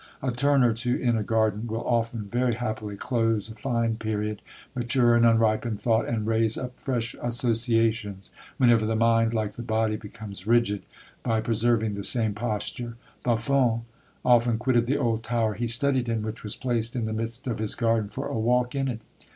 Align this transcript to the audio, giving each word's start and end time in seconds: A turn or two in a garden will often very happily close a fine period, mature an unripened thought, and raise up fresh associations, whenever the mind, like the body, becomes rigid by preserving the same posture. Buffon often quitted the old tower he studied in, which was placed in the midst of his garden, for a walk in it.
A 0.23 0.31
turn 0.31 0.63
or 0.63 0.73
two 0.73 0.95
in 0.95 1.15
a 1.15 1.21
garden 1.21 1.67
will 1.67 1.83
often 1.87 2.21
very 2.23 2.55
happily 2.55 2.95
close 2.97 3.49
a 3.49 3.53
fine 3.55 3.97
period, 3.97 4.41
mature 4.75 5.13
an 5.15 5.25
unripened 5.25 5.79
thought, 5.79 6.07
and 6.07 6.25
raise 6.25 6.57
up 6.57 6.79
fresh 6.79 7.15
associations, 7.21 8.31
whenever 8.57 8.87
the 8.87 8.95
mind, 8.95 9.35
like 9.35 9.51
the 9.51 9.61
body, 9.61 9.97
becomes 9.97 10.47
rigid 10.47 10.81
by 11.21 11.39
preserving 11.39 11.93
the 11.93 12.03
same 12.03 12.33
posture. 12.33 12.95
Buffon 13.23 13.81
often 14.25 14.57
quitted 14.57 14.87
the 14.87 14.97
old 14.97 15.21
tower 15.21 15.53
he 15.53 15.67
studied 15.67 16.09
in, 16.09 16.23
which 16.23 16.43
was 16.43 16.55
placed 16.55 16.95
in 16.95 17.05
the 17.05 17.13
midst 17.13 17.45
of 17.45 17.59
his 17.59 17.75
garden, 17.75 18.09
for 18.09 18.25
a 18.25 18.33
walk 18.33 18.73
in 18.73 18.87
it. 18.87 19.01